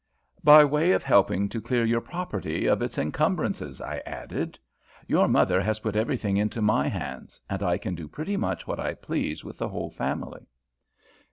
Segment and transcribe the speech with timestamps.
[0.43, 4.57] "By way of helping to clear your property of its encumbrances," I added.
[5.05, 8.79] "Your mother has put everything into my hands, and I can do pretty much what
[8.79, 10.47] I please with the whole family."